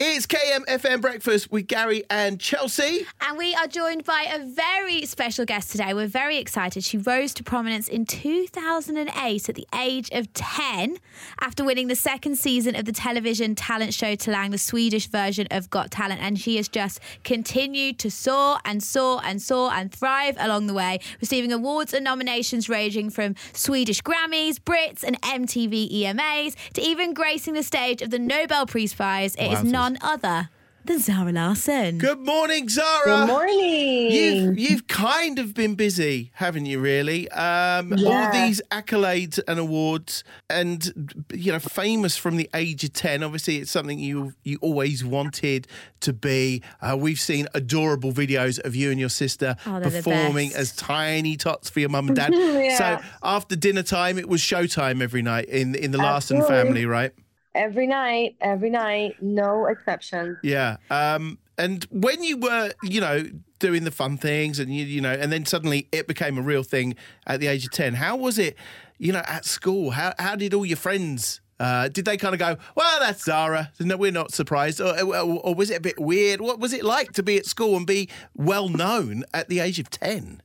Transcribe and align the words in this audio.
It's 0.00 0.28
KMFM 0.28 1.00
Breakfast 1.00 1.50
with 1.50 1.66
Garry 1.66 2.04
and 2.08 2.38
Chelsea. 2.38 3.04
And 3.20 3.36
we 3.36 3.56
are 3.56 3.66
joined 3.66 4.04
by 4.04 4.28
a 4.32 4.44
very 4.44 5.04
special 5.06 5.44
guest 5.44 5.72
today. 5.72 5.92
We're 5.92 6.06
very 6.06 6.36
excited. 6.36 6.84
She 6.84 6.98
rose 6.98 7.34
to 7.34 7.42
prominence 7.42 7.88
in 7.88 8.06
2008 8.06 9.48
at 9.48 9.54
the 9.56 9.66
age 9.74 10.08
of 10.12 10.32
10 10.34 10.98
after 11.40 11.64
winning 11.64 11.88
the 11.88 11.96
second 11.96 12.36
season 12.38 12.76
of 12.76 12.84
the 12.84 12.92
television 12.92 13.56
talent 13.56 13.92
show 13.92 14.14
Talang, 14.14 14.52
the 14.52 14.58
Swedish 14.58 15.08
version 15.08 15.48
of 15.50 15.68
Got 15.68 15.90
Talent. 15.90 16.20
And 16.20 16.38
she 16.38 16.58
has 16.58 16.68
just 16.68 17.00
continued 17.24 17.98
to 17.98 18.08
soar 18.08 18.60
and 18.64 18.80
soar 18.80 19.20
and 19.24 19.42
soar 19.42 19.72
and 19.72 19.92
thrive 19.92 20.36
along 20.38 20.68
the 20.68 20.74
way, 20.74 21.00
receiving 21.20 21.52
awards 21.52 21.92
and 21.92 22.04
nominations 22.04 22.68
ranging 22.68 23.10
from 23.10 23.34
Swedish 23.52 24.00
Grammys, 24.02 24.60
Brits, 24.60 25.02
and 25.02 25.20
MTV 25.22 25.90
EMAs 25.92 26.54
to 26.74 26.82
even 26.82 27.14
gracing 27.14 27.54
the 27.54 27.64
stage 27.64 28.00
of 28.00 28.10
the 28.10 28.18
Nobel 28.20 28.64
Peace 28.64 28.94
Prize. 28.94 29.34
It 29.34 29.50
is 29.54 29.58
Wowzers. 29.58 29.87
None 29.88 29.96
other 30.02 30.50
than 30.84 30.98
Zara 30.98 31.32
Larsson. 31.32 31.96
Good 31.96 32.18
morning, 32.18 32.68
Zara. 32.68 33.04
Good 33.06 33.26
morning. 33.26 34.10
You've, 34.10 34.58
you've 34.58 34.86
kind 34.86 35.38
of 35.38 35.54
been 35.54 35.76
busy, 35.76 36.30
haven't 36.34 36.66
you, 36.66 36.78
really? 36.78 37.26
Um, 37.30 37.94
All 38.06 38.30
these 38.30 38.60
accolades 38.70 39.40
and 39.48 39.58
awards, 39.58 40.24
and, 40.50 41.24
you 41.32 41.52
know, 41.52 41.58
famous 41.58 42.18
from 42.18 42.36
the 42.36 42.50
age 42.52 42.84
of 42.84 42.92
10. 42.92 43.22
Obviously, 43.22 43.56
it's 43.56 43.70
something 43.70 43.98
you 43.98 44.34
you 44.44 44.58
always 44.60 45.06
wanted 45.06 45.66
to 46.00 46.12
be. 46.12 46.62
Uh, 46.82 46.94
we've 47.00 47.18
seen 47.20 47.48
adorable 47.54 48.12
videos 48.12 48.62
of 48.66 48.76
you 48.76 48.90
and 48.90 49.00
your 49.00 49.08
sister 49.08 49.56
Oh, 49.64 49.80
performing 49.80 50.52
as 50.54 50.76
tiny 50.76 51.38
tots 51.38 51.70
for 51.70 51.80
your 51.80 51.88
mum 51.88 52.08
and 52.08 52.16
dad. 52.22 52.34
Yeah. 52.34 52.76
So 52.76 53.06
after 53.22 53.56
dinner 53.56 53.82
time, 53.82 54.18
it 54.18 54.28
was 54.28 54.42
showtime 54.42 55.02
every 55.02 55.22
night 55.22 55.46
in, 55.46 55.74
in 55.74 55.92
the 55.92 55.98
Larsson 55.98 56.36
Absolutely. 56.36 56.66
family, 56.66 56.84
right? 56.86 57.12
Every 57.58 57.86
night, 57.86 58.36
every 58.40 58.70
night, 58.70 59.16
no 59.20 59.66
exception. 59.66 60.38
Yeah. 60.42 60.76
Um, 60.90 61.38
and 61.58 61.84
when 61.90 62.22
you 62.22 62.38
were, 62.38 62.72
you 62.82 63.00
know, 63.00 63.24
doing 63.58 63.84
the 63.84 63.90
fun 63.90 64.16
things 64.16 64.60
and 64.60 64.74
you, 64.74 64.84
you 64.84 65.00
know, 65.00 65.12
and 65.12 65.32
then 65.32 65.44
suddenly 65.44 65.88
it 65.90 66.06
became 66.06 66.38
a 66.38 66.42
real 66.42 66.62
thing 66.62 66.94
at 67.26 67.40
the 67.40 67.48
age 67.48 67.64
of 67.64 67.72
10, 67.72 67.94
how 67.94 68.16
was 68.16 68.38
it, 68.38 68.56
you 68.98 69.12
know, 69.12 69.22
at 69.26 69.44
school? 69.44 69.90
How, 69.90 70.14
how 70.18 70.36
did 70.36 70.54
all 70.54 70.64
your 70.64 70.76
friends, 70.76 71.40
uh, 71.58 71.88
did 71.88 72.04
they 72.04 72.16
kind 72.16 72.34
of 72.34 72.38
go, 72.38 72.56
well, 72.76 73.00
that's 73.00 73.24
Zara. 73.24 73.72
No, 73.80 73.96
we're 73.96 74.12
not 74.12 74.32
surprised. 74.32 74.80
Or, 74.80 74.98
or, 75.00 75.40
or 75.40 75.54
was 75.54 75.70
it 75.70 75.78
a 75.78 75.80
bit 75.80 75.98
weird? 75.98 76.40
What 76.40 76.60
was 76.60 76.72
it 76.72 76.84
like 76.84 77.12
to 77.14 77.24
be 77.24 77.36
at 77.36 77.46
school 77.46 77.76
and 77.76 77.86
be 77.86 78.08
well 78.34 78.68
known 78.68 79.24
at 79.34 79.48
the 79.48 79.58
age 79.58 79.80
of 79.80 79.90
10? 79.90 80.40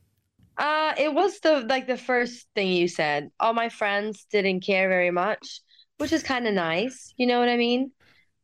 Uh, 0.56 0.94
it 0.96 1.12
was 1.12 1.40
the 1.40 1.60
like 1.68 1.86
the 1.86 1.96
first 1.96 2.46
thing 2.54 2.68
you 2.68 2.86
said. 2.86 3.30
All 3.40 3.54
my 3.54 3.68
friends 3.68 4.26
didn't 4.30 4.60
care 4.60 4.88
very 4.88 5.10
much, 5.10 5.60
which 5.98 6.12
is 6.12 6.22
kind 6.22 6.46
of 6.46 6.54
nice. 6.54 7.12
You 7.16 7.26
know 7.26 7.40
what 7.40 7.48
I 7.48 7.56
mean? 7.56 7.92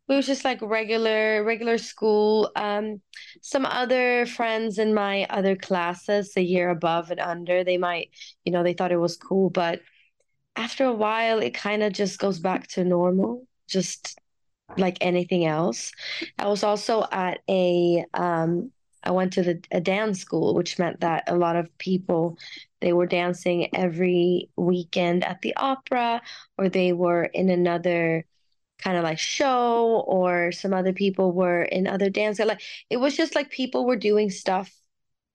It 0.08 0.14
was 0.14 0.26
just 0.26 0.44
like 0.44 0.60
regular 0.60 1.44
regular 1.44 1.78
school. 1.78 2.50
Um, 2.56 3.00
some 3.42 3.64
other 3.64 4.26
friends 4.26 4.78
in 4.78 4.92
my 4.92 5.24
other 5.30 5.54
classes, 5.56 6.32
a 6.36 6.42
year 6.42 6.70
above 6.70 7.10
and 7.10 7.20
under, 7.20 7.62
they 7.62 7.78
might, 7.78 8.10
you 8.44 8.52
know, 8.52 8.62
they 8.62 8.72
thought 8.72 8.92
it 8.92 8.96
was 8.96 9.16
cool, 9.16 9.50
but 9.50 9.80
after 10.56 10.84
a 10.84 10.92
while, 10.92 11.38
it 11.38 11.54
kind 11.54 11.82
of 11.82 11.92
just 11.92 12.18
goes 12.18 12.38
back 12.38 12.66
to 12.68 12.84
normal, 12.84 13.46
just 13.68 14.18
like 14.76 14.98
anything 15.00 15.46
else. 15.46 15.92
I 16.38 16.48
was 16.48 16.62
also 16.62 17.06
at 17.10 17.40
a 17.48 18.04
um 18.14 18.72
I 19.02 19.12
went 19.12 19.32
to 19.34 19.42
the 19.42 19.62
a 19.70 19.80
dance 19.80 20.20
school, 20.20 20.54
which 20.54 20.78
meant 20.78 21.00
that 21.00 21.24
a 21.28 21.36
lot 21.36 21.56
of 21.56 21.76
people 21.78 22.38
they 22.80 22.92
were 22.92 23.06
dancing 23.06 23.74
every 23.74 24.50
weekend 24.56 25.24
at 25.24 25.42
the 25.42 25.54
opera, 25.56 26.22
or 26.58 26.68
they 26.68 26.92
were 26.92 27.24
in 27.24 27.50
another 27.50 28.24
kind 28.78 28.96
of 28.96 29.04
like 29.04 29.18
show, 29.18 30.04
or 30.06 30.52
some 30.52 30.72
other 30.72 30.92
people 30.92 31.32
were 31.32 31.62
in 31.62 31.86
other 31.86 32.10
dance. 32.10 32.38
Like 32.38 32.62
it 32.88 32.96
was 32.96 33.16
just 33.16 33.34
like 33.34 33.50
people 33.50 33.84
were 33.86 33.96
doing 33.96 34.30
stuff 34.30 34.72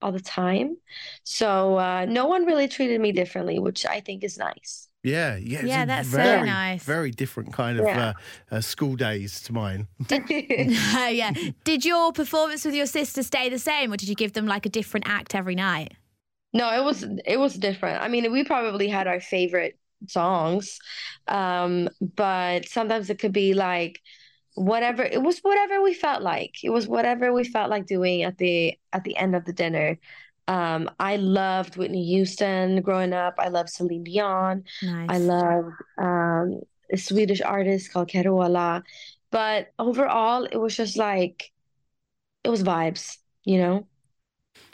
all 0.02 0.12
the 0.12 0.20
time. 0.20 0.76
So 1.24 1.78
uh, 1.78 2.06
no 2.06 2.26
one 2.26 2.44
really 2.44 2.68
treated 2.68 3.00
me 3.00 3.12
differently, 3.12 3.58
which 3.58 3.86
I 3.86 4.00
think 4.00 4.24
is 4.24 4.38
nice. 4.38 4.88
Yeah, 5.02 5.36
yeah, 5.36 5.64
Yeah, 5.64 5.84
a 5.84 5.86
that's 5.86 6.10
so 6.10 6.16
very, 6.16 6.46
nice. 6.46 6.82
Very 6.82 7.10
different 7.12 7.52
kind 7.52 7.78
of 7.78 7.86
Yeah. 7.86 8.14
uh, 8.50 8.56
uh, 8.56 8.60
school 8.60 8.96
days 8.96 9.40
to 9.42 9.52
mine. 9.52 9.86
yeah. 10.10 11.32
Did 11.64 11.84
your 11.84 12.12
performance 12.12 12.64
with 12.64 12.74
your 12.74 12.86
sister 12.86 13.22
stay 13.22 13.48
the 13.48 13.58
same, 13.58 13.92
or 13.92 13.96
did 13.96 14.08
you 14.08 14.16
give 14.16 14.32
them 14.32 14.46
like 14.46 14.66
a 14.66 14.68
different 14.68 15.08
act 15.08 15.34
every 15.34 15.54
night? 15.54 15.94
No, 16.56 16.72
it 16.72 16.82
was 16.82 17.04
it 17.26 17.38
was 17.38 17.54
different. 17.54 18.02
I 18.02 18.08
mean, 18.08 18.32
we 18.32 18.42
probably 18.42 18.88
had 18.88 19.06
our 19.06 19.20
favorite 19.20 19.78
songs, 20.06 20.78
um, 21.28 21.90
but 22.00 22.66
sometimes 22.66 23.10
it 23.10 23.18
could 23.18 23.32
be 23.32 23.52
like 23.52 24.00
whatever. 24.54 25.02
It 25.02 25.22
was 25.22 25.38
whatever 25.40 25.82
we 25.82 25.92
felt 25.92 26.22
like. 26.22 26.64
It 26.64 26.70
was 26.70 26.88
whatever 26.88 27.30
we 27.30 27.44
felt 27.44 27.68
like 27.68 27.86
doing 27.86 28.22
at 28.22 28.38
the 28.38 28.78
at 28.94 29.04
the 29.04 29.18
end 29.18 29.36
of 29.36 29.44
the 29.44 29.52
dinner. 29.52 29.98
Um, 30.48 30.90
I 30.98 31.16
loved 31.16 31.76
Whitney 31.76 32.06
Houston 32.06 32.80
growing 32.80 33.12
up. 33.12 33.34
I 33.38 33.48
loved 33.48 33.68
Celine 33.68 34.04
Dion. 34.04 34.64
Nice. 34.80 35.10
I 35.10 35.18
loved 35.18 35.74
um, 35.98 36.60
a 36.90 36.96
Swedish 36.96 37.42
artist 37.42 37.92
called 37.92 38.08
Carola. 38.08 38.82
But 39.30 39.74
overall, 39.78 40.44
it 40.44 40.56
was 40.56 40.74
just 40.74 40.96
like 40.96 41.52
it 42.44 42.48
was 42.48 42.62
vibes, 42.62 43.18
you 43.44 43.58
know. 43.58 43.86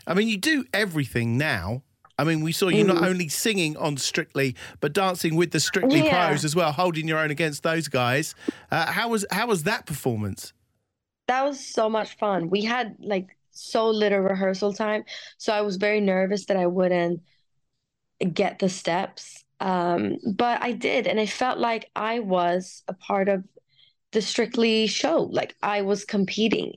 I 0.07 0.15
mean, 0.15 0.29
you 0.29 0.37
do 0.37 0.65
everything 0.73 1.39
now. 1.39 1.83
I 2.19 2.25
mean, 2.25 2.43
we 2.43 2.53
saw 2.53 2.69
you 2.69 2.85
not 2.85 2.99
Mm. 2.99 3.07
only 3.09 3.29
singing 3.29 3.77
on 3.77 3.97
Strictly, 3.97 4.55
but 4.81 4.93
dancing 4.93 5.35
with 5.35 5.51
the 5.51 5.61
Strictly 5.61 6.01
Yeah. 6.01 6.29
pros 6.29 6.45
as 6.45 6.55
well, 6.55 6.73
holding 6.73 7.09
your 7.09 7.19
own 7.19 7.31
against 7.31 7.63
those 7.63 7.89
guys. 7.89 8.35
Uh, 8.71 8.93
how 8.93 9.09
was 9.09 9.25
how 9.31 9.47
was 9.47 9.63
that 9.65 9.87
performance? 9.87 10.53
That 11.29 11.45
was 11.45 11.59
so 11.65 11.89
much 11.89 12.17
fun. 12.19 12.51
We 12.51 12.63
had 12.63 12.97
like 13.01 13.37
so 13.53 13.89
little 13.91 14.21
rehearsal 14.21 14.73
time, 14.73 15.05
so 15.39 15.53
I 15.53 15.63
was 15.63 15.77
very 15.77 16.01
nervous 16.01 16.47
that 16.47 16.57
I 16.57 16.67
wouldn't 16.67 17.23
get 18.33 18.59
the 18.59 18.69
steps. 18.69 19.45
Um, 19.61 20.17
but 20.35 20.63
I 20.63 20.73
did, 20.73 21.07
and 21.07 21.19
I 21.21 21.27
felt 21.27 21.59
like 21.59 21.91
I 21.95 22.21
was 22.21 22.83
a 22.89 22.93
part 22.95 23.29
of 23.29 23.45
the 24.13 24.21
Strictly 24.23 24.87
show. 24.87 25.23
Like 25.23 25.57
I 25.63 25.83
was 25.83 26.05
competing. 26.05 26.75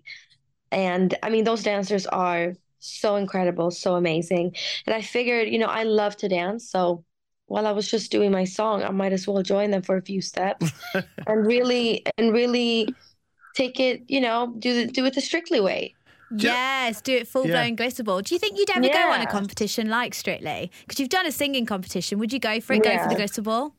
And 0.72 1.14
I 1.22 1.30
mean, 1.30 1.44
those 1.44 1.64
dancers 1.64 2.06
are 2.08 2.53
so 2.85 3.16
incredible, 3.16 3.72
so 3.72 3.96
amazing. 3.96 4.56
And 4.85 4.96
I 4.96 5.01
figured, 5.01 5.50
you 5.50 5.59
know, 5.59 5.68
I 5.68 5.84
love 5.84 6.16
to 6.18 6.29
dance, 6.29 6.69
so 6.69 7.03
while 7.47 7.68
I 7.68 7.72
was 7.72 7.90
just 7.90 8.12
doing 8.12 8.31
my 8.31 8.44
song, 8.44 8.84
I 8.84 8.90
might 8.91 9.13
as 9.13 9.28
well 9.28 9.41
join 9.44 9.72
them 9.72 9.84
for 9.84 9.97
a 9.97 10.01
few 10.01 10.22
steps 10.22 10.72
and 11.28 11.46
really 11.46 12.03
and 12.18 12.34
really 12.34 12.96
take 13.53 13.79
it, 13.79 14.03
you 14.07 14.19
know, 14.22 14.53
do 14.59 14.73
the, 14.85 14.91
do 14.91 15.06
it 15.06 15.13
the 15.13 15.22
Strictly 15.22 15.59
way. 15.62 15.96
Yes, 16.38 17.01
do 17.01 17.16
it 17.16 17.28
full 17.28 17.46
Yeah. 17.46 17.63
blown 17.63 17.78
glitterball. 17.78 18.23
Do 18.23 18.35
you 18.35 18.40
think 18.40 18.57
you'd 18.57 18.69
ever 18.72 18.90
go 18.90 19.12
on 19.12 19.22
a 19.22 19.28
competition 19.28 19.90
like 19.90 20.13
Strictly? 20.13 20.72
Because 20.81 21.00
you've 21.00 21.09
done 21.09 21.25
a 21.25 21.31
singing 21.31 21.66
competition. 21.66 22.19
Would 22.19 22.34
you 22.34 22.40
go 22.40 22.59
for 22.59 22.73
it? 22.73 22.84
Go 22.84 22.97
for 22.97 23.07
the 23.07 23.16
Yeah. 23.16 23.22
glitterball? 23.25 23.72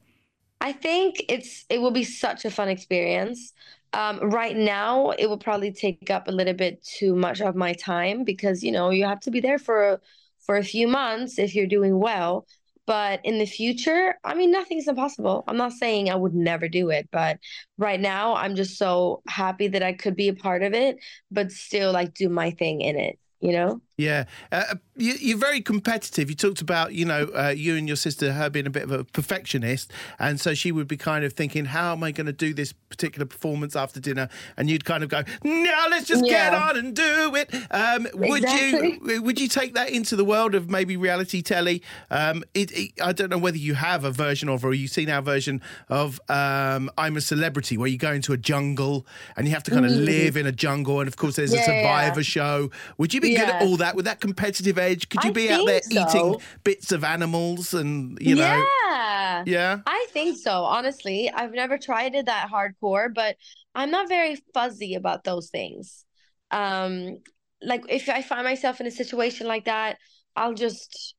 I 0.60 0.72
think 0.72 1.24
it's 1.28 1.64
it 1.68 1.80
will 1.80 1.90
be 1.90 2.04
such 2.04 2.44
a 2.44 2.50
fun 2.50 2.68
experience. 2.68 3.52
Um, 3.96 4.20
right 4.28 4.54
now, 4.54 5.12
it 5.12 5.26
will 5.26 5.38
probably 5.38 5.72
take 5.72 6.10
up 6.10 6.28
a 6.28 6.30
little 6.30 6.52
bit 6.52 6.84
too 6.84 7.16
much 7.16 7.40
of 7.40 7.56
my 7.56 7.72
time 7.72 8.24
because 8.24 8.62
you 8.62 8.70
know 8.70 8.90
you 8.90 9.06
have 9.06 9.20
to 9.20 9.30
be 9.30 9.40
there 9.40 9.58
for 9.58 10.02
for 10.44 10.58
a 10.58 10.62
few 10.62 10.86
months 10.86 11.38
if 11.38 11.54
you're 11.54 11.66
doing 11.66 11.98
well. 11.98 12.46
But 12.86 13.20
in 13.24 13.38
the 13.38 13.46
future, 13.46 14.14
I 14.22 14.34
mean, 14.34 14.52
nothing's 14.52 14.86
impossible. 14.86 15.44
I'm 15.48 15.56
not 15.56 15.72
saying 15.72 16.10
I 16.10 16.14
would 16.14 16.34
never 16.34 16.68
do 16.68 16.90
it, 16.90 17.08
but 17.10 17.38
right 17.78 17.98
now, 17.98 18.36
I'm 18.36 18.54
just 18.54 18.76
so 18.76 19.22
happy 19.26 19.68
that 19.68 19.82
I 19.82 19.94
could 19.94 20.14
be 20.14 20.28
a 20.28 20.34
part 20.34 20.62
of 20.62 20.74
it, 20.74 20.98
but 21.30 21.50
still 21.50 21.90
like 21.90 22.12
do 22.12 22.28
my 22.28 22.50
thing 22.50 22.82
in 22.82 22.98
it. 22.98 23.18
You 23.40 23.52
know? 23.52 23.80
Yeah, 23.98 24.24
uh, 24.52 24.74
you, 24.94 25.14
you're 25.18 25.38
very 25.38 25.62
competitive. 25.62 26.28
You 26.28 26.36
talked 26.36 26.60
about, 26.60 26.92
you 26.92 27.06
know, 27.06 27.30
uh, 27.34 27.54
you 27.56 27.76
and 27.76 27.88
your 27.88 27.96
sister, 27.96 28.32
her 28.34 28.50
being 28.50 28.66
a 28.66 28.70
bit 28.70 28.82
of 28.82 28.90
a 28.90 29.04
perfectionist, 29.04 29.90
and 30.18 30.38
so 30.38 30.52
she 30.52 30.70
would 30.70 30.86
be 30.86 30.98
kind 30.98 31.24
of 31.24 31.32
thinking, 31.32 31.64
"How 31.64 31.92
am 31.92 32.02
I 32.02 32.12
going 32.12 32.26
to 32.26 32.32
do 32.32 32.52
this 32.52 32.72
particular 32.72 33.24
performance 33.24 33.74
after 33.74 33.98
dinner?" 33.98 34.28
And 34.58 34.68
you'd 34.68 34.84
kind 34.84 35.02
of 35.02 35.08
go, 35.08 35.22
"No, 35.42 35.86
let's 35.90 36.06
just 36.06 36.24
get 36.24 36.52
on 36.52 36.76
and 36.76 36.94
do 36.94 37.34
it." 37.36 37.54
Um, 37.70 38.06
would 38.14 38.42
you 38.42 39.22
would 39.22 39.40
you 39.40 39.48
take 39.48 39.72
that 39.74 39.88
into 39.90 40.14
the 40.14 40.26
world 40.26 40.54
of 40.54 40.68
maybe 40.68 40.98
reality 40.98 41.40
telly? 41.40 41.82
Um, 42.10 42.44
it, 42.52 42.70
it, 42.72 42.92
I 43.02 43.12
don't 43.12 43.30
know 43.30 43.38
whether 43.38 43.56
you 43.56 43.74
have 43.74 44.04
a 44.04 44.10
version 44.10 44.50
of, 44.50 44.62
or 44.62 44.74
you've 44.74 44.90
seen 44.90 45.08
our 45.08 45.22
version 45.22 45.62
of 45.88 46.20
um, 46.28 46.90
"I'm 46.98 47.16
a 47.16 47.22
Celebrity," 47.22 47.78
where 47.78 47.88
you 47.88 47.96
go 47.98 48.12
into 48.12 48.34
a 48.34 48.36
jungle 48.36 49.06
and 49.36 49.46
you 49.46 49.54
have 49.54 49.62
to 49.64 49.70
kind 49.70 49.86
of 49.86 49.92
live 49.92 50.36
in 50.36 50.46
a 50.46 50.52
jungle, 50.52 51.00
and 51.00 51.08
of 51.08 51.16
course 51.16 51.36
there's 51.36 51.52
a 51.52 51.56
Mm. 51.56 51.60
Yeah, 51.60 51.72
yeah, 51.72 51.80
yeah. 51.82 51.82
Survivor 51.82 52.22
show. 52.22 52.70
Would 52.98 53.14
you 53.14 53.20
be 53.20 53.30
good 53.34 53.48
at 53.48 53.62
all 53.62 53.76
that 53.78 53.85
with 53.94 54.06
that 54.06 54.20
competitive 54.20 54.78
edge? 54.78 55.08
Could 55.08 55.22
you 55.24 55.30
I 55.30 55.32
be 55.32 55.50
out 55.50 55.66
there 55.66 55.80
think 55.80 56.08
eating 56.10 56.40
bits 56.64 56.90
of 56.92 57.04
animals 57.04 57.74
and 57.74 58.18
you 58.20 58.34
know? 58.34 58.42
Yeah. 58.42 59.44
Yeah. 59.46 59.78
I 59.86 60.06
think 60.12 60.38
so. 60.38 60.64
Honestly, 60.64 61.30
I've 61.30 61.52
never 61.52 61.78
tried 61.78 62.14
it 62.14 62.26
that 62.26 62.48
hardcore, 62.50 63.12
but 63.14 63.36
I'm 63.74 63.90
not 63.90 64.08
very 64.08 64.36
fuzzy 64.54 64.94
about 64.94 65.24
those 65.24 65.50
things. 65.50 66.04
Um, 66.50 67.18
like 67.62 67.84
if 67.88 68.08
I 68.08 68.22
find 68.22 68.44
myself 68.44 68.80
in 68.80 68.86
a 68.86 68.90
situation 68.90 69.46
like 69.46 69.66
that, 69.66 69.98
I'll 70.34 70.54
just 70.54 71.14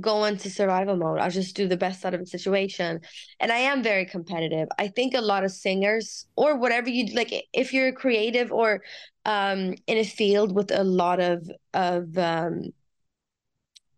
go 0.00 0.24
into 0.24 0.48
survival 0.48 0.96
mode. 0.96 1.18
I'll 1.18 1.30
just 1.30 1.54
do 1.54 1.68
the 1.68 1.76
best 1.76 2.04
out 2.04 2.14
of 2.14 2.20
the 2.20 2.26
situation. 2.26 3.00
And 3.40 3.52
I 3.52 3.58
am 3.58 3.82
very 3.82 4.06
competitive. 4.06 4.68
I 4.78 4.88
think 4.88 5.14
a 5.14 5.20
lot 5.20 5.44
of 5.44 5.52
singers 5.52 6.26
or 6.36 6.56
whatever 6.56 6.88
you 6.88 7.14
like 7.14 7.32
if 7.52 7.72
you're 7.72 7.92
creative 7.92 8.52
or 8.52 8.82
um 9.24 9.74
in 9.86 9.98
a 9.98 10.04
field 10.04 10.54
with 10.54 10.70
a 10.70 10.84
lot 10.84 11.20
of 11.20 11.50
of 11.74 12.16
um 12.18 12.70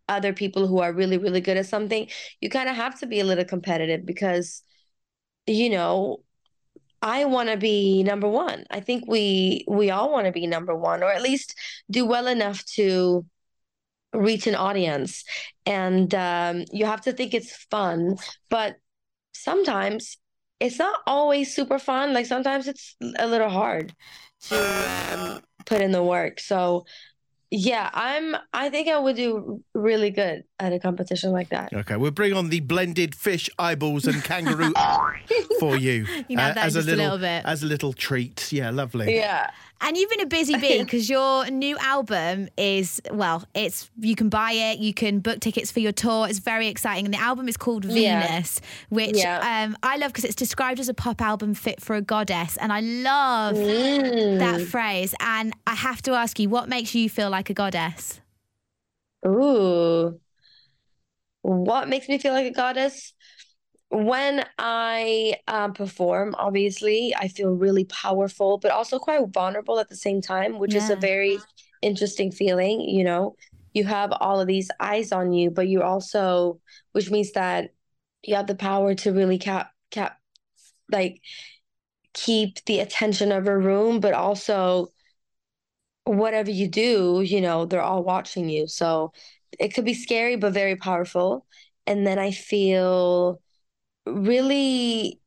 other 0.07 0.33
people 0.33 0.67
who 0.67 0.79
are 0.79 0.93
really 0.93 1.17
really 1.17 1.41
good 1.41 1.57
at 1.57 1.65
something, 1.65 2.07
you 2.41 2.49
kind 2.49 2.69
of 2.69 2.75
have 2.75 2.99
to 2.99 3.07
be 3.07 3.19
a 3.19 3.25
little 3.25 3.45
competitive 3.45 4.05
because 4.05 4.63
you 5.47 5.69
know, 5.69 6.23
I 7.01 7.25
want 7.25 7.49
to 7.49 7.57
be 7.57 8.03
number 8.03 8.27
1. 8.27 8.65
I 8.71 8.79
think 8.79 9.05
we 9.07 9.63
we 9.67 9.91
all 9.91 10.11
want 10.11 10.25
to 10.25 10.31
be 10.31 10.47
number 10.47 10.75
1 10.75 11.03
or 11.03 11.11
at 11.11 11.21
least 11.21 11.55
do 11.89 12.05
well 12.05 12.27
enough 12.27 12.65
to 12.75 13.25
reach 14.13 14.47
an 14.47 14.55
audience. 14.55 15.23
And 15.65 16.13
um, 16.15 16.65
you 16.71 16.85
have 16.85 17.01
to 17.01 17.13
think 17.13 17.33
it's 17.33 17.55
fun 17.69 18.17
but 18.49 18.77
sometimes 19.33 20.17
it's 20.59 20.79
not 20.79 21.01
always 21.05 21.53
super 21.53 21.79
fun. 21.79 22.13
Like 22.13 22.25
sometimes 22.25 22.67
it's 22.67 22.95
a 23.19 23.27
little 23.27 23.49
hard 23.49 23.93
to 24.49 25.13
um, 25.13 25.41
put 25.65 25.81
in 25.81 25.91
the 25.91 26.03
work 26.03 26.39
so 26.39 26.85
yeah, 27.51 27.89
I'm. 27.93 28.35
I 28.53 28.69
think 28.69 28.89
I 28.89 28.97
would 28.97 29.15
do 29.15 29.63
really 29.73 30.09
good 30.09 30.43
at 30.59 30.73
a 30.73 30.79
competition 30.79 31.31
like 31.31 31.49
that. 31.49 31.71
Okay, 31.71 31.95
we'll 31.95 32.11
bring 32.11 32.33
on 32.33 32.49
the 32.49 32.59
blended 32.59 33.13
fish 33.15 33.49
eyeballs 33.59 34.05
and 34.07 34.21
kangaroo 34.23 34.73
for 35.59 35.77
you, 35.77 36.05
You 36.05 36.23
can 36.23 36.37
have 36.39 36.55
that 36.55 36.65
as 36.65 36.75
a 36.75 36.79
just 36.79 36.87
a 36.87 36.91
little, 36.91 37.05
little 37.05 37.19
bit. 37.19 37.45
as 37.45 37.63
a 37.63 37.67
little 37.67 37.93
treat. 37.93 38.51
Yeah, 38.51 38.71
lovely. 38.71 39.15
Yeah. 39.15 39.51
And 39.81 39.97
you've 39.97 40.09
been 40.09 40.21
a 40.21 40.25
busy 40.25 40.57
bee 40.57 40.79
because 40.83 41.09
your 41.09 41.49
new 41.51 41.77
album 41.79 42.47
is 42.57 43.01
well, 43.11 43.43
it's 43.53 43.89
you 43.99 44.15
can 44.15 44.29
buy 44.29 44.51
it, 44.53 44.79
you 44.79 44.93
can 44.93 45.19
book 45.19 45.41
tickets 45.41 45.71
for 45.71 45.79
your 45.79 45.91
tour. 45.91 46.27
It's 46.27 46.39
very 46.39 46.67
exciting, 46.67 47.05
and 47.05 47.13
the 47.13 47.19
album 47.19 47.47
is 47.47 47.57
called 47.57 47.85
Yeah. 47.85 48.25
Venus, 48.27 48.61
which 48.89 49.17
Yeah. 49.17 49.65
um, 49.65 49.77
I 49.83 49.97
love 49.97 50.11
because 50.11 50.23
it's 50.23 50.35
described 50.35 50.79
as 50.79 50.89
a 50.89 50.93
pop 50.93 51.21
album 51.21 51.53
fit 51.53 51.81
for 51.81 51.95
a 51.95 52.01
goddess, 52.01 52.57
and 52.57 52.71
I 52.73 52.79
love 52.79 53.57
Mm. 53.57 54.39
that 54.39 54.61
phrase. 54.61 55.13
And 55.19 55.53
I 55.67 55.75
have 55.75 56.01
to 56.03 56.13
ask 56.13 56.39
you, 56.39 56.49
what 56.49 56.69
makes 56.69 56.95
you 56.95 57.09
feel 57.09 57.29
like 57.29 57.49
a 57.49 57.53
goddess? 57.53 58.21
Ooh. 59.27 60.19
What 61.41 61.89
makes 61.89 62.07
me 62.07 62.17
feel 62.17 62.33
like 62.33 62.47
a 62.47 62.51
goddess? 62.51 63.13
When 63.89 64.43
I 64.57 65.35
um, 65.47 65.73
perform, 65.73 66.35
obviously, 66.37 67.15
I 67.15 67.27
feel 67.27 67.51
really 67.51 67.85
powerful, 67.85 68.57
but 68.57 68.71
also 68.71 68.99
quite 68.99 69.21
vulnerable 69.29 69.79
at 69.79 69.89
the 69.89 69.95
same 69.95 70.21
time, 70.21 70.59
which 70.59 70.75
is 70.75 70.89
a 70.89 70.95
very 70.95 71.39
interesting 71.81 72.31
feeling. 72.31 72.81
You 72.81 73.03
know, 73.03 73.35
you 73.73 73.85
have 73.85 74.11
all 74.11 74.41
of 74.41 74.47
these 74.47 74.69
eyes 74.79 75.11
on 75.11 75.31
you, 75.31 75.49
but 75.51 75.67
you 75.67 75.81
also, 75.81 76.59
which 76.91 77.09
means 77.11 77.31
that 77.33 77.71
you 78.23 78.35
have 78.35 78.47
the 78.47 78.55
power 78.55 78.95
to 78.95 79.13
really 79.13 79.37
cap, 79.37 79.71
cap, 79.91 80.17
like, 80.91 81.21
keep 82.13 82.63
the 82.65 82.79
attention 82.79 83.31
of 83.31 83.47
a 83.47 83.57
room, 83.57 83.99
but 83.99 84.13
also 84.13 84.89
whatever 86.05 86.51
you 86.51 86.67
do, 86.67 87.21
you 87.21 87.41
know, 87.41 87.65
they're 87.65 87.81
all 87.81 88.03
watching 88.03 88.49
you. 88.49 88.67
So 88.67 89.13
it 89.59 89.69
could 89.73 89.85
be 89.85 89.93
scary, 89.93 90.35
but 90.35 90.53
very 90.53 90.75
powerful. 90.75 91.45
And 91.87 92.05
then 92.05 92.19
I 92.19 92.31
feel 92.31 93.41
really 94.05 95.19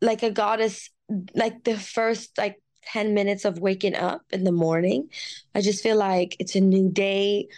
like 0.00 0.22
a 0.22 0.30
goddess, 0.30 0.90
like 1.34 1.64
the 1.64 1.76
first 1.78 2.36
like 2.38 2.60
10 2.86 3.14
minutes 3.14 3.44
of 3.44 3.58
waking 3.58 3.94
up 3.94 4.22
in 4.30 4.44
the 4.44 4.52
morning. 4.52 5.08
I 5.54 5.60
just 5.60 5.82
feel 5.82 5.96
like 5.96 6.36
it's 6.38 6.54
a 6.54 6.60
new 6.60 6.90
day. 6.90 7.48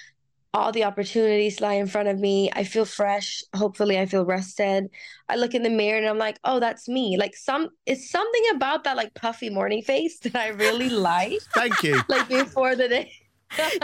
All 0.55 0.73
the 0.73 0.85
opportunities 0.85 1.61
lie 1.61 1.75
in 1.75 1.87
front 1.87 2.09
of 2.09 2.19
me. 2.19 2.51
I 2.55 2.65
feel 2.65 2.87
fresh. 2.87 3.43
Hopefully, 3.55 3.99
I 3.99 4.07
feel 4.07 4.25
rested. 4.25 4.89
I 5.29 5.37
look 5.37 5.55
in 5.55 5.63
the 5.63 5.71
mirror 5.71 5.99
and 5.99 6.09
I'm 6.09 6.17
like, 6.17 6.39
oh, 6.45 6.59
that's 6.59 6.89
me. 6.89 7.19
Like, 7.19 7.37
some, 7.37 7.69
it's 7.85 8.11
something 8.11 8.43
about 8.55 8.85
that 8.85 8.97
like 8.97 9.13
puffy 9.15 9.51
morning 9.51 9.83
face 9.83 10.19
that 10.21 10.35
I 10.35 10.49
really 10.49 10.89
like, 10.89 11.41
Thank 11.55 11.83
you. 11.83 12.01
like 12.09 12.29
before 12.29 12.75
the 12.77 12.89
day. 12.89 13.13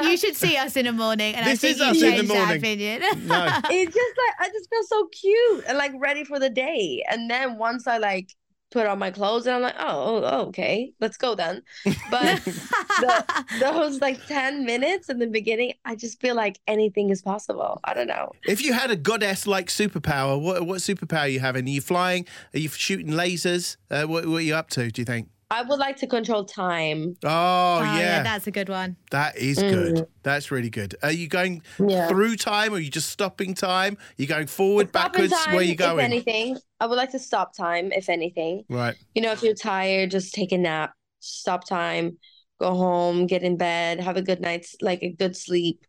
You 0.03 0.17
should 0.17 0.37
see 0.37 0.57
us 0.57 0.77
in 0.77 0.85
the 0.87 0.93
morning, 0.93 1.35
and 1.35 1.47
This 1.47 1.65
I 1.65 1.73
think 1.73 1.73
is 1.73 2.01
you 2.01 2.09
us 2.09 2.21
in 2.21 2.27
the 2.27 2.35
morning. 2.35 2.57
opinion. 2.59 3.01
No. 3.27 3.45
it's 3.71 3.95
just 3.95 4.15
like 4.19 4.35
I 4.41 4.49
just 4.53 4.69
feel 4.71 4.83
so 4.85 5.07
cute 5.09 5.65
and 5.69 5.79
like 5.79 5.93
ready 5.99 6.25
for 6.25 6.39
the 6.39 6.51
day. 6.51 7.05
And 7.11 7.31
then 7.31 7.59
once 7.59 7.87
I 7.87 7.99
like 7.99 8.31
put 8.71 8.87
on 8.87 8.99
my 8.99 9.11
clothes 9.11 9.47
and 9.47 9.55
I'm 9.55 9.63
like, 9.63 9.77
oh, 9.79 10.23
oh, 10.25 10.47
okay, 10.49 10.93
let's 11.01 11.17
go 11.17 11.37
then. 11.37 11.63
But 12.11 12.43
the, 12.45 13.45
those 13.61 14.01
like 14.01 14.27
10 14.27 14.65
minutes 14.67 15.09
in 15.09 15.21
the 15.21 15.29
beginning, 15.29 15.75
I 15.85 15.95
just 15.95 16.21
feel 16.21 16.35
like 16.35 16.59
anything 16.67 17.11
is 17.11 17.23
possible. 17.23 17.81
I 17.85 17.95
don't 17.95 18.09
know. 18.09 18.33
If 18.45 18.63
you 18.65 18.73
had 18.73 18.91
a 18.91 18.97
goddess 18.97 19.47
like 19.47 19.69
superpower, 19.69 20.41
what 20.41 20.67
what 20.67 20.81
superpower 20.81 21.21
are 21.21 21.29
you 21.29 21.41
having? 21.41 21.67
Are 21.67 21.71
you 21.71 21.81
flying? 21.81 22.27
Are 22.53 22.59
you 22.59 22.69
shooting 22.69 23.13
lasers? 23.13 23.77
Uh, 23.91 24.05
what, 24.05 24.27
what 24.27 24.39
are 24.39 24.41
you 24.41 24.57
up 24.57 24.71
to? 24.71 24.91
Do 24.91 25.01
you 25.01 25.07
think? 25.07 25.29
I 25.51 25.63
would 25.63 25.79
like 25.79 25.97
to 25.99 26.07
control 26.07 26.45
time. 26.45 27.17
Oh, 27.25 27.29
Oh, 27.29 27.83
yeah, 27.99 28.23
that's 28.23 28.47
a 28.47 28.51
good 28.51 28.69
one. 28.69 28.97
that 29.11 29.37
is 29.37 29.59
good. 29.59 30.07
That's 30.23 30.51
really 30.51 30.71
good. 30.71 30.97
Are 31.03 31.13
you 31.13 31.29
going 31.29 31.63
Mm. 31.79 31.91
Yeah. 31.91 32.09
through 32.09 32.37
time, 32.37 32.73
or 32.73 32.77
are 32.77 32.81
you 32.81 32.91
just 32.91 33.11
stopping 33.11 33.55
time? 33.55 33.95
Are 33.95 34.23
you 34.23 34.27
going 34.27 34.47
forward, 34.47 34.89
Stop 34.89 35.13
backwards? 35.13 35.33
time, 35.33 35.53
Where 35.55 35.61
are 35.61 35.65
you 35.65 35.73
If 35.73 35.79
going? 35.79 36.05
anything, 36.05 36.59
I 36.81 36.87
would 36.87 36.97
like 36.97 37.13
to 37.13 37.19
stop 37.19 37.55
time, 37.57 37.93
if 37.93 38.09
anything. 38.09 38.65
Right. 38.69 38.97
You 39.15 39.23
know, 39.23 39.33
if 39.33 39.43
you're 39.43 39.55
tired, 39.55 40.11
just 40.11 40.35
take 40.35 40.51
a 40.53 40.59
nap, 40.59 40.93
stop 41.21 41.67
time, 41.69 42.19
go 42.59 42.75
home, 42.75 43.27
get 43.27 43.43
in 43.43 43.57
bed, 43.57 44.01
have 44.01 44.17
a 44.17 44.23
good 44.23 44.41
night's 44.41 44.75
like 44.81 45.03
a 45.03 45.11
good 45.11 45.37
sleep. 45.37 45.85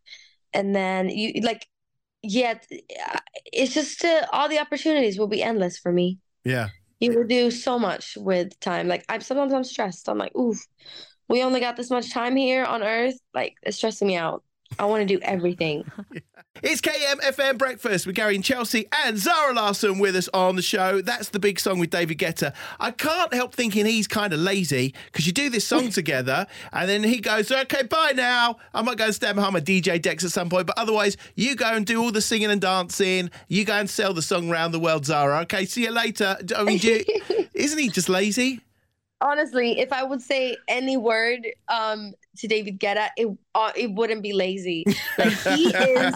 And 0.52 0.74
then 0.76 1.08
you 1.08 1.40
like, 1.42 1.66
yeah, 2.22 2.54
it's 3.52 3.72
just 3.74 4.04
uh, 4.04 4.26
all 4.32 4.48
the 4.48 4.58
opportunities 4.58 5.18
will 5.18 5.28
be 5.28 5.42
endless 5.42 5.78
for 5.78 5.92
me. 5.92 6.18
Yeah. 6.44 6.68
You 7.00 7.12
will 7.12 7.26
do 7.26 7.50
so 7.50 7.78
much 7.78 8.16
with 8.16 8.58
time. 8.60 8.88
Like 8.88 9.04
I'm 9.08 9.20
sometimes 9.20 9.52
I'm 9.52 9.64
stressed. 9.64 10.08
I'm 10.08 10.18
like, 10.18 10.34
oof, 10.34 10.58
we 11.28 11.42
only 11.42 11.60
got 11.60 11.76
this 11.76 11.90
much 11.90 12.10
time 12.10 12.36
here 12.36 12.64
on 12.64 12.82
Earth. 12.82 13.18
Like 13.34 13.54
it's 13.62 13.76
stressing 13.76 14.08
me 14.08 14.16
out. 14.16 14.42
I 14.78 14.86
want 14.86 15.06
to 15.06 15.14
do 15.16 15.20
everything. 15.22 15.84
It's 16.62 16.80
KMFM 16.80 17.58
Breakfast 17.58 18.06
with 18.06 18.16
Garry 18.16 18.34
and 18.34 18.42
Chelsea 18.42 18.86
and 19.04 19.18
Zara 19.18 19.52
Larsson 19.52 19.98
with 19.98 20.16
us 20.16 20.26
on 20.32 20.56
the 20.56 20.62
show. 20.62 21.02
That's 21.02 21.28
the 21.28 21.38
big 21.38 21.60
song 21.60 21.78
with 21.78 21.90
David 21.90 22.16
Guetta. 22.16 22.54
I 22.80 22.92
can't 22.92 23.34
help 23.34 23.54
thinking 23.54 23.84
he's 23.84 24.08
kind 24.08 24.32
of 24.32 24.40
lazy 24.40 24.94
because 25.06 25.26
you 25.26 25.32
do 25.32 25.50
this 25.50 25.66
song 25.66 25.88
together 25.90 26.46
and 26.72 26.88
then 26.88 27.02
he 27.02 27.20
goes, 27.20 27.52
okay, 27.52 27.82
bye 27.82 28.12
now. 28.16 28.56
I 28.72 28.80
might 28.80 28.96
go 28.96 29.04
and 29.04 29.14
stand 29.14 29.36
behind 29.36 29.52
my 29.52 29.60
DJ 29.60 30.00
decks 30.00 30.24
at 30.24 30.30
some 30.30 30.48
point, 30.48 30.66
but 30.66 30.78
otherwise 30.78 31.18
you 31.34 31.56
go 31.56 31.66
and 31.66 31.84
do 31.84 32.02
all 32.02 32.10
the 32.10 32.22
singing 32.22 32.50
and 32.50 32.60
dancing. 32.60 33.30
You 33.48 33.66
go 33.66 33.74
and 33.74 33.90
sell 33.90 34.14
the 34.14 34.22
song 34.22 34.50
around 34.50 34.72
the 34.72 34.80
world, 34.80 35.04
Zara. 35.04 35.40
Okay, 35.40 35.66
see 35.66 35.82
you 35.82 35.90
later. 35.90 36.38
I 36.56 36.64
mean, 36.64 36.78
do 36.78 37.02
you, 37.06 37.48
isn't 37.54 37.78
he 37.78 37.90
just 37.90 38.08
lazy? 38.08 38.62
Honestly, 39.20 39.78
if 39.78 39.92
I 39.92 40.04
would 40.04 40.22
say 40.22 40.56
any 40.68 40.96
word 40.96 41.46
um 41.68 42.14
to 42.38 42.48
David 42.48 42.78
Guetta, 42.78 43.08
it 43.16 43.28
uh, 43.54 43.72
it 43.74 43.92
wouldn't 43.92 44.22
be 44.22 44.32
lazy. 44.32 44.84
Like 45.18 45.32
he 45.32 45.68
is 45.74 46.14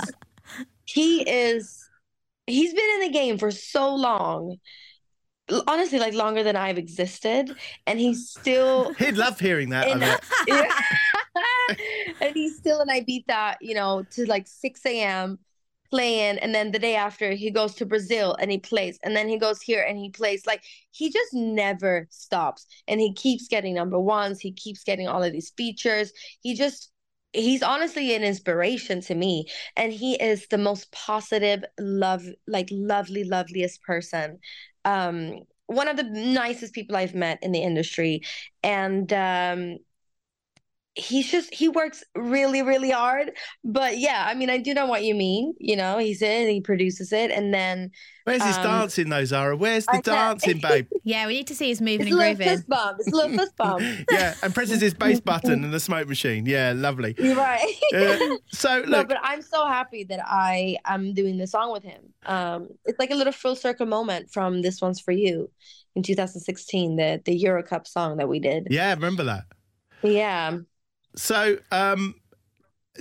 he 0.93 1.23
is 1.29 1.89
he's 2.47 2.75
been 2.75 2.91
in 2.95 3.01
the 3.01 3.11
game 3.11 3.39
for 3.39 3.51
so 3.51 3.95
long. 3.95 4.57
Honestly, 5.67 5.99
like 5.99 6.15
longer 6.15 6.45
than 6.45 6.55
I've 6.55 6.79
existed, 6.79 7.57
and 7.87 7.99
he's 7.99 8.31
still 8.31 8.93
He'd 8.99 9.17
love 9.17 9.39
hearing 9.41 9.71
that. 9.71 9.89
I 9.89 9.99
bet. 9.99 10.25
Yeah. 10.47 10.65
and 12.21 12.35
he's 12.35 12.57
still 12.57 12.81
in 12.81 12.89
Ibiza, 12.89 13.57
you 13.61 13.75
know, 13.75 14.05
to 14.13 14.27
like 14.27 14.47
6 14.47 14.87
a.m. 14.87 15.39
playing. 15.91 16.39
And 16.39 16.55
then 16.55 16.73
the 16.73 16.79
day 16.79 16.97
after, 16.97 17.33
he 17.33 17.51
goes 17.51 17.75
to 17.77 17.87
Brazil 17.87 18.37
and 18.41 18.51
he 18.51 18.59
plays. 18.59 18.99
And 19.05 19.15
then 19.15 19.29
he 19.29 19.39
goes 19.39 19.61
here 19.61 19.83
and 19.83 19.99
he 19.99 20.11
plays. 20.11 20.47
Like 20.47 20.63
he 20.91 21.11
just 21.11 21.33
never 21.33 22.09
stops. 22.11 22.67
And 22.89 23.01
he 23.01 23.13
keeps 23.13 23.49
getting 23.49 23.75
number 23.75 23.99
ones. 23.99 24.41
He 24.41 24.53
keeps 24.53 24.83
getting 24.85 25.09
all 25.09 25.23
of 25.23 25.33
these 25.33 25.51
features. 25.57 26.13
He 26.41 26.55
just, 26.55 26.91
he's 27.33 27.63
honestly 27.63 28.15
an 28.15 28.23
inspiration 28.23 29.01
to 29.03 29.15
me. 29.15 29.47
And 29.77 29.93
he 29.93 30.15
is 30.15 30.47
the 30.49 30.59
most 30.59 30.91
positive, 30.93 31.65
love, 31.79 32.25
like 32.47 32.69
lovely, 32.71 33.25
loveliest 33.25 33.83
person. 33.83 34.39
Um, 34.85 35.41
one 35.67 35.89
of 35.89 35.97
the 35.97 36.03
nicest 36.03 36.75
people 36.75 36.97
I've 36.97 37.15
met 37.15 37.39
in 37.43 37.53
the 37.53 37.61
industry. 37.63 38.23
And 38.63 39.13
um 39.13 39.77
he's 41.01 41.31
just 41.31 41.53
he 41.55 41.69
works 41.69 42.05
really 42.17 42.63
really 42.63 42.91
hard 42.91 43.33
but 43.65 43.99
yeah 43.99 44.25
i 44.29 44.35
mean 44.35 44.51
i 44.51 44.59
do 44.59 44.75
know 44.75 44.87
what 44.87 45.03
you 45.05 45.15
mean 45.15 45.55
you 45.59 45.77
know 45.77 45.99
he's 45.99 46.23
in 46.23 46.49
he 46.49 46.61
produces 46.61 47.13
it 47.13 47.31
and 47.31 47.53
then 47.55 47.91
Where's 48.25 48.45
his 48.45 48.59
Um, 48.59 48.65
dancing 48.65 49.09
though, 49.09 49.25
Zara? 49.25 49.57
Where's 49.57 49.89
the 49.89 49.97
I 49.97 50.01
dancing, 50.03 50.59
babe? 50.63 50.87
Yeah, 51.05 51.27
we 51.27 51.33
need 51.35 51.47
to 51.49 51.55
see 51.55 51.69
his 51.69 51.81
moving 51.81 52.03
it's 52.03 52.11
a 52.11 52.11
and 52.11 52.19
little 52.19 52.35
grooving. 52.37 52.47
fist 52.59 52.69
bump 52.69 52.99
it's 53.01 53.11
a 53.13 53.17
little 53.17 53.31
fist 53.31 53.57
bump 53.57 53.83
yeah, 54.11 54.35
and 54.43 54.55
presses 54.55 54.81
his 54.81 54.95
bass 54.95 55.21
button 55.21 55.65
and 55.65 55.73
the 55.73 55.81
smoke 55.81 56.07
machine. 56.07 56.45
Yeah, 56.47 56.73
lovely. 56.77 57.17
you're 57.19 57.35
right 57.35 57.75
Uh, 57.93 58.19
so 58.53 58.83
no 58.83 59.05
but 59.05 59.17
i'm 59.23 59.43
so 59.43 59.67
happy 59.67 60.05
that 60.05 60.21
i 60.27 60.77
am 60.85 61.15
doing 61.15 61.39
the 61.39 61.47
song 61.47 61.73
with 61.73 61.83
him 61.83 62.13
um 62.27 62.69
it's 62.85 62.99
like 62.99 63.11
a 63.11 63.15
little 63.15 63.33
full 63.33 63.57
circle 63.57 63.87
moment 63.87 64.31
from 64.31 64.63
this 64.63 64.81
one's 64.81 65.01
for 65.01 65.13
you 65.13 65.51
in 65.97 66.03
2016 66.03 66.97
the 66.97 67.21
the 67.25 67.35
euro 67.35 67.63
cup 67.63 67.87
song 67.87 68.19
that 68.19 68.29
we 68.29 68.39
did 68.39 68.69
yeah, 68.71 68.95
remember 68.95 69.25
that. 69.25 69.45
yeah 70.03 70.59
So, 71.17 71.59
um, 71.73 72.15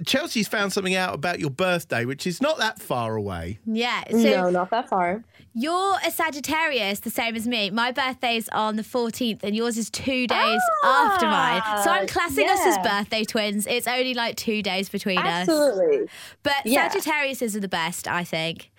Chelsea's 0.05 0.47
found 0.47 0.71
something 0.71 0.95
out 0.95 1.13
about 1.13 1.39
your 1.39 1.49
birthday, 1.49 2.05
which 2.05 2.25
is 2.25 2.41
not 2.41 2.57
that 2.59 2.79
far 2.79 3.15
away. 3.15 3.59
Yeah. 3.65 4.03
So 4.11 4.17
no, 4.17 4.49
not 4.49 4.69
that 4.69 4.87
far. 4.87 5.23
you're 5.53 5.97
a 6.05 6.11
Sagittarius, 6.11 6.99
the 7.01 7.09
same 7.09 7.35
as 7.35 7.47
me. 7.47 7.69
My 7.69 7.91
birthday's 7.91 8.47
on 8.49 8.75
the 8.77 8.83
14th, 8.83 9.43
and 9.43 9.55
yours 9.55 9.77
is 9.77 9.89
two 9.89 10.25
days 10.27 10.61
after 10.85 11.25
mine. 11.25 11.61
So 11.83 11.89
I'm 11.91 12.07
classing 12.07 12.47
us 12.47 12.59
as 12.65 12.77
Ah, 12.79 12.83
birthday 12.83 13.23
twins. 13.25 13.67
It's 13.67 13.87
only 13.87 14.13
like 14.13 14.37
two 14.37 14.61
days 14.61 14.89
between 14.89 15.17
us. 15.17 15.25
Absolutely. 15.49 16.07
But 16.43 16.65
Yeah. 16.65 16.87
Sagittariuses 16.89 17.55
are 17.55 17.59
the 17.59 17.67
best, 17.67 18.07
I 18.07 18.23
think. 18.23 18.71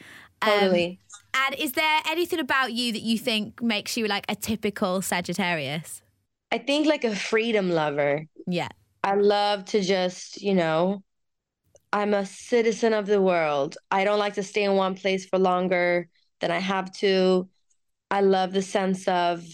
Um, 0.42 0.48
Totally. 0.60 1.00
and 1.34 1.54
is 1.56 1.72
there 1.72 2.00
anything 2.08 2.38
about 2.38 2.72
you 2.72 2.92
that 2.92 3.02
you 3.02 3.18
think 3.18 3.60
makes 3.62 3.96
you 3.96 4.06
like 4.06 4.24
a 4.28 4.34
typical 4.36 5.02
Sagittarius? 5.02 6.00
I 6.50 6.58
think 6.58 6.86
like 6.86 7.04
a 7.04 7.14
freedom 7.14 7.68
lover. 7.70 8.26
Yeah. 8.46 8.68
I 9.02 9.14
love 9.14 9.64
to 9.66 9.80
just, 9.80 10.42
you 10.42 10.54
know, 10.54 11.02
I'm 11.92 12.14
a 12.14 12.26
citizen 12.26 12.92
of 12.94 13.06
the 13.06 13.22
world. 13.22 13.76
I 13.90 14.04
don't 14.04 14.18
like 14.18 14.34
to 14.34 14.42
stay 14.42 14.64
in 14.64 14.74
one 14.76 14.94
place 14.96 15.26
for 15.26 15.38
longer 15.38 16.08
than 16.40 16.50
I 16.50 16.58
have 16.60 16.92
to. 16.98 17.48
I 18.10 18.22
love 18.22 18.52
the 18.52 18.62
sense 18.62 19.08
of 19.08 19.44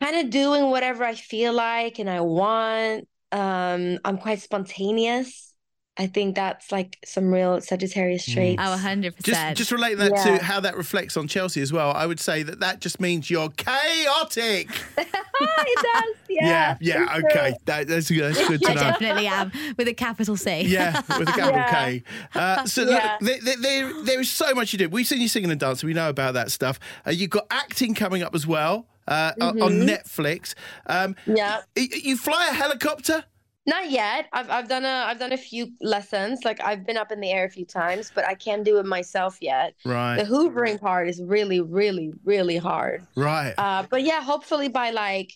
kind 0.00 0.16
of 0.16 0.30
doing 0.30 0.70
whatever 0.70 1.04
I 1.04 1.14
feel 1.14 1.52
like 1.52 1.98
and 1.98 2.08
I 2.08 2.20
want. 2.20 3.08
Um, 3.30 3.98
I'm 4.04 4.18
quite 4.18 4.40
spontaneous. 4.40 5.51
I 5.98 6.06
think 6.06 6.36
that's 6.36 6.72
like 6.72 6.98
some 7.04 7.30
real 7.30 7.60
Sagittarius 7.60 8.24
traits. 8.24 8.56
Oh, 8.64 8.80
100%. 8.82 9.22
Just, 9.22 9.56
just 9.56 9.72
relating 9.72 9.98
that 9.98 10.12
Yeah. 10.12 10.38
to 10.38 10.44
how 10.44 10.58
that 10.60 10.74
reflects 10.76 11.18
on 11.18 11.28
Chelsea 11.28 11.60
as 11.60 11.70
well. 11.70 11.92
I 11.92 12.06
would 12.06 12.18
say 12.18 12.42
that 12.42 12.60
that 12.60 12.80
just 12.80 12.98
means 12.98 13.28
you're 13.28 13.50
chaotic. 13.50 14.70
it 14.96 15.08
does. 15.12 16.04
Yeah, 16.32 16.76
Yeah. 16.80 17.00
yeah, 17.04 17.16
okay. 17.26 17.54
That, 17.66 17.88
that's, 17.88 18.08
that's 18.08 18.48
good 18.48 18.62
to 18.62 18.70
I 18.70 18.74
know. 18.74 18.80
definitely 18.80 19.26
am 19.26 19.52
with 19.76 19.86
a 19.86 19.92
capital 19.92 20.34
C. 20.38 20.62
Yeah, 20.62 21.02
with 21.18 21.28
a 21.28 21.32
capital 21.32 21.50
Yeah. 21.50 21.70
K. 21.88 22.02
Uh, 22.34 22.64
so 22.64 22.88
Yeah. 22.88 23.18
look, 23.20 23.28
there, 23.28 23.40
there- 23.42 23.60
there, 23.90 24.02
there 24.04 24.20
is 24.20 24.30
so 24.30 24.54
much 24.54 24.72
you 24.72 24.78
do. 24.78 24.88
We've 24.88 25.06
seen 25.06 25.20
you 25.20 25.28
singing 25.28 25.50
and 25.50 25.60
dancing. 25.60 25.86
We 25.88 25.92
know 25.92 26.08
about 26.08 26.32
that 26.34 26.50
stuff. 26.50 26.80
Uh, 27.06 27.10
you've 27.10 27.28
got 27.28 27.46
acting 27.50 27.94
coming 27.94 28.22
up 28.22 28.34
as 28.34 28.46
well 28.46 28.86
uh, 29.06 29.32
on- 29.42 29.60
on 29.60 29.72
Mm-hmm. 29.72 29.88
Netflix. 29.90 30.54
Um, 30.86 31.16
Yeah. 31.26 31.60
y- 31.76 31.88
you 32.02 32.16
fly 32.16 32.48
a 32.50 32.54
helicopter. 32.54 33.24
Not 33.64 33.90
yet. 33.90 34.26
I've 34.32 34.50
I've 34.50 34.68
done 34.68 34.84
a 34.84 35.04
I've 35.06 35.20
done 35.20 35.32
a 35.32 35.36
few 35.36 35.68
lessons. 35.80 36.40
Like 36.44 36.60
I've 36.62 36.84
been 36.84 36.96
up 36.96 37.12
in 37.12 37.20
the 37.20 37.30
air 37.30 37.44
a 37.44 37.50
few 37.50 37.64
times, 37.64 38.10
but 38.12 38.26
I 38.26 38.34
can't 38.34 38.64
do 38.64 38.78
it 38.78 38.86
myself 38.86 39.38
yet. 39.40 39.74
Right. 39.84 40.16
The 40.16 40.24
hoovering 40.24 40.80
part 40.80 41.08
is 41.08 41.22
really, 41.24 41.60
really, 41.60 42.12
really 42.24 42.56
hard. 42.56 43.06
right. 43.16 43.54
Uh, 43.56 43.84
but 43.88 44.02
yeah, 44.02 44.20
hopefully 44.20 44.68
by 44.68 44.90
like, 44.90 45.32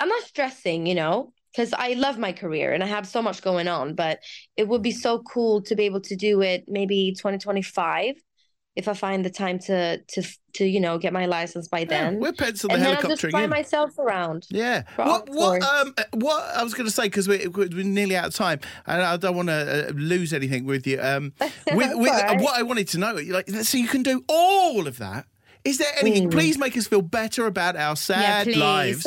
I'm 0.00 0.08
not 0.08 0.24
stressing, 0.24 0.86
you 0.86 0.96
know, 0.96 1.32
because 1.52 1.72
I 1.72 1.92
love 1.92 2.18
my 2.18 2.32
career 2.32 2.72
and 2.72 2.82
I 2.82 2.86
have 2.86 3.06
so 3.06 3.22
much 3.22 3.40
going 3.40 3.68
on. 3.68 3.94
But 3.94 4.18
it 4.56 4.66
would 4.66 4.82
be 4.82 4.92
so 4.92 5.20
cool 5.20 5.62
to 5.62 5.76
be 5.76 5.84
able 5.84 6.00
to 6.02 6.16
do 6.16 6.42
it 6.42 6.64
maybe 6.66 7.14
2025 7.16 8.16
if 8.76 8.88
I 8.88 8.94
find 8.94 9.24
the 9.24 9.30
time 9.30 9.58
to 9.60 9.98
to 9.98 10.22
to 10.54 10.64
you 10.64 10.80
know 10.80 10.98
get 10.98 11.12
my 11.12 11.26
license 11.26 11.68
by 11.68 11.80
Yeah, 11.80 11.84
then. 11.86 12.18
we're 12.20 12.32
penciling 12.32 12.74
and 12.76 12.82
the 12.82 12.86
then 12.86 12.96
I'll 12.96 13.16
just 13.16 13.26
fly 13.30 13.42
in. 13.44 13.50
myself 13.50 13.98
around. 13.98 14.46
Yeah. 14.50 14.82
What? 14.96 15.28
What? 15.30 15.62
Um. 15.62 15.94
What 16.12 16.42
I 16.56 16.62
was 16.62 16.74
going 16.74 16.86
to 16.86 16.92
say 16.92 17.04
because 17.04 17.28
we're, 17.28 17.48
we're 17.50 17.68
nearly 17.84 18.16
out 18.16 18.26
of 18.26 18.34
time, 18.34 18.60
and 18.86 19.02
I 19.02 19.16
don't 19.16 19.36
want 19.36 19.48
to 19.48 19.88
uh, 19.88 19.92
lose 19.94 20.32
anything 20.32 20.64
with 20.64 20.86
you. 20.86 21.00
Um. 21.00 21.32
With, 21.72 21.96
with 21.96 22.10
right. 22.10 22.40
what 22.40 22.56
I 22.58 22.62
wanted 22.62 22.88
to 22.88 22.98
know, 22.98 23.14
like, 23.14 23.48
so 23.48 23.78
you 23.78 23.88
can 23.88 24.02
do 24.02 24.22
all 24.28 24.86
of 24.86 24.98
that. 24.98 25.26
Is 25.64 25.78
there 25.78 25.90
anything? 26.00 26.28
Mm. 26.28 26.32
Please 26.32 26.58
make 26.58 26.76
us 26.76 26.86
feel 26.86 27.00
better 27.02 27.46
about 27.46 27.74
our 27.76 27.96
sad 27.96 28.44
please. 28.44 28.56
lives. 28.56 29.06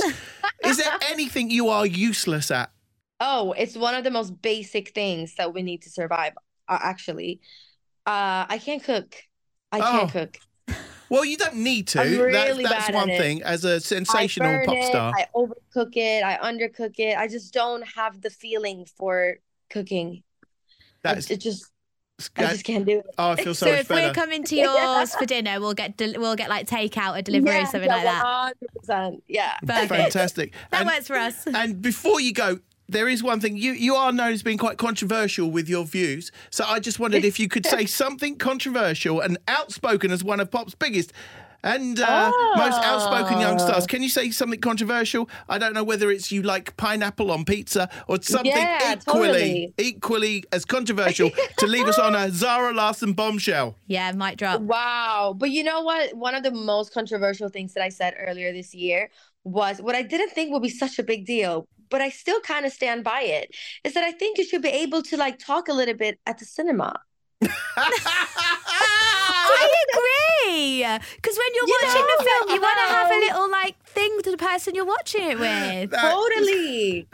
Is 0.66 0.78
there 0.78 0.92
anything 1.12 1.50
you 1.52 1.70
are 1.70 1.86
useless 1.86 2.50
at? 2.52 2.72
Oh, 3.20 3.54
it's 3.58 3.78
one 3.78 3.96
of 3.96 4.04
the 4.04 4.12
most 4.12 4.42
basic 4.42 4.90
things 4.90 5.36
that 5.36 5.54
we 5.54 5.62
need 5.62 5.82
to 5.84 5.90
survive, 5.90 6.34
uh, 6.68 6.80
actually. 6.82 7.42
Uh, 8.06 8.46
I 8.50 8.60
can't 8.64 8.84
cook. 8.84 9.16
I 9.72 9.80
can't 9.80 10.04
Oh. 10.04 10.08
cook. 10.08 10.38
Well, 11.10 11.24
you 11.24 11.38
don't 11.38 11.56
need 11.56 11.88
to. 11.90 12.02
I'm 12.02 12.18
That- 12.32 12.58
that's 12.58 12.88
bad 12.88 12.94
one 12.94 13.10
at 13.10 13.16
it. 13.16 13.22
thing. 13.22 13.42
As 13.44 13.64
a 13.64 13.80
sensational 13.80 14.50
burn 14.50 14.66
pop 14.66 14.76
it, 14.76 14.86
star, 14.88 15.14
I 15.16 15.26
overcook 15.34 15.96
it, 15.96 16.24
I 16.24 16.38
undercook 16.38 17.00
it. 17.00 17.18
I 17.18 17.28
just 17.30 17.54
don't 17.54 17.82
have 17.96 18.22
the 18.22 18.30
feeling 18.30 18.86
for 18.98 19.38
cooking. 19.70 20.24
That's. 21.04 21.32
it 21.32 21.38
just 21.38 21.66
I 22.36 22.48
just 22.48 22.64
can't 22.66 22.84
do 22.86 23.00
it. 23.00 23.06
oh, 23.20 23.30
I 23.30 23.36
feel 23.36 23.54
so, 23.54 23.68
So, 23.68 23.72
much 23.72 23.82
if 23.82 23.90
we're 23.90 23.96
better. 23.98 24.14
coming 24.14 24.44
to 24.46 24.56
yours 24.66 25.14
for 25.16 25.26
dinner, 25.26 25.60
we'll 25.62 25.76
get 25.76 25.96
del- 25.98 26.20
we'll 26.20 26.36
get 26.36 26.50
like 26.50 26.68
takeout 26.68 27.18
or 27.18 27.22
delivery 27.22 27.60
or 27.60 27.66
something 27.68 27.84
yeah, 27.90 27.96
like 27.96 28.56
that. 28.86 28.90
100%. 28.90 29.22
Yeah. 29.28 29.54
Perfect. 29.66 29.90
Fantastic. 29.90 30.54
That 30.72 30.82
And- 30.82 30.90
works 30.90 31.08
for 31.08 31.16
us. 31.16 31.46
And 31.46 31.80
before 31.82 32.20
you 32.20 32.34
go, 32.34 32.60
there 32.88 33.08
is 33.08 33.22
one 33.24 33.40
thing 33.40 33.58
you 33.58 33.74
you 33.74 33.96
are 33.96 34.12
known 34.12 34.34
as 34.34 34.44
being 34.44 34.58
quite 34.58 34.78
controversial 34.78 35.52
with 35.52 35.68
your 35.70 35.86
views. 35.86 36.32
So 36.50 36.64
I 36.66 36.80
just 36.80 37.00
wondered 37.00 37.26
if 37.26 37.40
you 37.40 37.48
could 37.48 37.66
say 37.66 37.86
something 38.04 38.38
controversial 38.38 39.20
and 39.22 39.38
outspoken 39.48 40.12
as 40.12 40.24
one 40.24 40.40
of 40.40 40.52
pop's 40.52 40.76
biggest 40.76 41.14
and 41.64 42.00
uh, 42.00 42.32
most 42.56 42.82
outspoken 42.84 43.42
young 43.42 43.60
stars. 43.60 43.88
Can 43.88 44.04
you 44.04 44.10
say 44.10 44.30
something 44.32 44.62
controversial? 44.62 45.30
I 45.50 45.58
don't 45.58 45.74
know 45.74 45.84
whether 45.84 46.12
it's 46.12 46.32
you 46.32 46.44
like 46.44 46.78
pineapple 46.78 47.32
on 47.32 47.46
pizza 47.46 47.90
or 48.08 48.22
something 48.22 48.52
Yeah, 48.52 48.94
equally 48.94 49.28
totally. 49.28 49.74
equally 49.78 50.44
as 50.52 50.66
controversial 50.66 51.32
to 51.58 51.68
leave 51.68 51.88
us 51.88 51.98
on 52.00 52.16
a 52.16 52.32
Zara 52.32 52.74
Larsson 52.74 53.14
bombshell. 53.14 53.76
Yeah, 53.88 54.12
might 54.14 54.38
drop. 54.38 54.62
Wow. 54.62 55.36
But 55.38 55.50
you 55.50 55.64
know 55.64 55.82
what? 55.82 56.16
One 56.16 56.36
of 56.36 56.44
the 56.44 56.52
most 56.52 56.94
controversial 56.94 57.50
things 57.50 57.74
that 57.74 57.84
I 57.84 57.90
said 57.90 58.16
earlier 58.20 58.54
this 58.54 58.74
year 58.74 59.10
was 59.48 59.82
what 59.82 59.96
I 59.96 60.02
didn't 60.02 60.32
think 60.32 60.52
would 60.52 60.62
be 60.64 60.70
such 60.70 61.00
a 61.00 61.04
big 61.04 61.26
deal, 61.26 61.68
but 61.90 62.02
I 62.02 62.10
still 62.10 62.40
kind 62.42 62.66
of 62.66 62.74
stand 62.74 63.04
by 63.04 63.22
it. 63.22 63.56
Is 63.84 63.94
that 63.94 64.04
I 64.04 64.12
think 64.12 64.38
you 64.38 64.44
should 64.46 64.62
be 64.62 64.70
able 64.70 65.02
to 65.04 65.18
like 65.18 65.40
talk 65.40 65.68
a 65.68 65.74
little 65.74 65.96
bit 65.96 66.20
at 66.26 66.38
the 66.38 66.46
cinema. 66.46 67.00
I 67.42 67.48
agree. 69.90 70.86
Because 71.16 71.38
when 71.38 71.48
you're 71.56 71.68
You 71.68 71.80
watching 71.82 72.02
the 72.02 72.24
know, 72.24 72.30
film, 72.30 72.50
you 72.56 72.62
want 72.62 72.78
to 72.78 72.94
have 72.94 73.12
a 73.12 73.20
little 73.26 73.50
like 73.52 73.82
thing 73.86 74.18
to 74.24 74.32
the 74.32 74.38
person 74.38 74.76
you're 74.76 74.86
watching 74.86 75.24
it 75.32 75.40
with. 75.40 75.92
That- 75.92 76.12
Totally. 76.14 77.08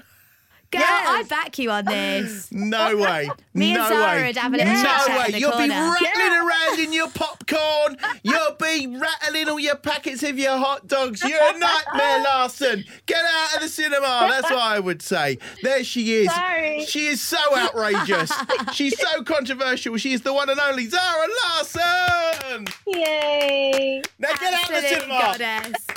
Girl, 0.74 0.82
Yes. 0.82 1.08
I 1.08 1.24
back 1.30 1.58
you 1.60 1.72
on 1.72 1.86
this. 1.86 2.50
No 2.51 2.98
way. 2.98 3.30
Me 3.53 3.74
no 3.74 3.82
and 3.82 3.88
Zara 3.89 4.15
way. 4.18 4.27
would 4.27 4.38
have 4.38 4.53
a 4.53 4.58
little 4.58 4.74
Yeah. 4.74 5.06
No 5.08 5.18
way. 5.18 5.25
in 5.27 5.32
the 5.34 5.39
You'll 5.39 5.51
be 5.51 5.58
corner. 5.70 5.94
rattling 6.01 6.48
around 6.48 6.80
in 6.80 6.94
your 6.94 7.10
popcorn. 7.10 7.98
You'll 8.24 8.56
be 8.60 8.88
rattling 8.98 9.50
all 9.50 9.60
your 9.60 9.75
packets 9.75 10.24
of 10.24 10.38
your 10.39 10.58
hot 10.58 10.88
dogs. 10.88 11.22
You're 11.24 11.39
a 11.39 11.58
nightmare, 11.58 12.24
Larsson. 12.24 12.84
Get 13.06 13.24
out 13.24 13.56
of 13.58 13.62
the 13.62 13.68
cinema. 13.70 14.27
That's 14.30 14.50
what 14.50 14.60
I 14.60 14.80
would 14.80 15.01
say. 15.01 15.38
There 15.62 15.84
she 15.84 16.13
is. 16.15 16.34
Sorry. 16.34 16.86
She 16.86 17.06
is 17.08 17.22
so 17.22 17.38
outrageous. 17.56 18.32
She's 18.74 19.00
so 19.00 19.24
controversial. 19.24 19.96
She 19.98 20.13
is 20.13 20.22
the 20.22 20.34
one 20.34 20.50
and 20.50 20.60
only 20.60 20.88
Zara 20.88 21.27
Larsson. 21.46 22.65
Yay. 22.88 24.01
Now 24.20 24.30
get 24.39 24.53
out 24.53 24.70
of 24.70 24.82
the 24.82 24.88
cinema. 24.88 25.20
goddess. 25.20 25.88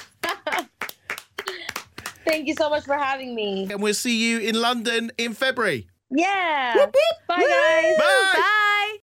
Thank 2.26 2.48
you 2.48 2.54
so 2.54 2.68
much 2.68 2.84
for 2.84 2.96
having 2.96 3.34
me. 3.34 3.68
And 3.70 3.80
we'll 3.80 3.94
see 3.94 4.16
you 4.16 4.40
in 4.40 4.60
London 4.60 5.12
in 5.16 5.32
February. 5.32 5.86
Yeah. 6.10 6.74
Bye, 7.28 7.40
guys. 7.40 7.96
Bye. 7.98 8.32
Bye. 8.34 8.92